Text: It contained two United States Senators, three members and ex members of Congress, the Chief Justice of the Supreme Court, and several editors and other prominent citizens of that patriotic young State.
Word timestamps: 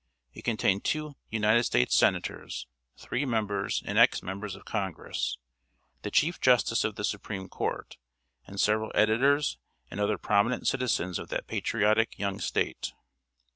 It 0.33 0.43
contained 0.43 0.83
two 0.83 1.13
United 1.29 1.63
States 1.65 1.95
Senators, 1.95 2.65
three 2.97 3.23
members 3.23 3.83
and 3.85 3.99
ex 3.99 4.23
members 4.23 4.55
of 4.55 4.65
Congress, 4.65 5.37
the 6.01 6.09
Chief 6.09 6.39
Justice 6.41 6.83
of 6.83 6.95
the 6.95 7.03
Supreme 7.03 7.47
Court, 7.47 7.97
and 8.47 8.59
several 8.59 8.91
editors 8.95 9.59
and 9.91 9.99
other 9.99 10.17
prominent 10.17 10.67
citizens 10.67 11.19
of 11.19 11.29
that 11.29 11.45
patriotic 11.45 12.17
young 12.17 12.39
State. 12.39 12.93